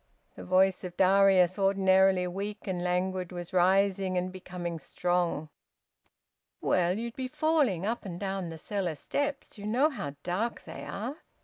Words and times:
The 0.35 0.43
voice 0.43 0.83
of 0.83 0.97
Darius, 0.97 1.59
ordinarily 1.59 2.25
weak 2.25 2.65
and 2.65 2.83
languid, 2.83 3.31
was 3.31 3.53
rising 3.53 4.17
and 4.17 4.31
becoming 4.31 4.79
strong. 4.79 5.49
"Well, 6.59 6.97
you'd 6.97 7.15
be 7.15 7.27
falling 7.27 7.85
up 7.85 8.03
and 8.03 8.19
down 8.19 8.49
the 8.49 8.57
cellar 8.57 8.95
steps. 8.95 9.59
You 9.59 9.67
know 9.67 9.91
how 9.91 10.15
dark 10.23 10.63
they 10.65 10.85
are. 10.85 11.17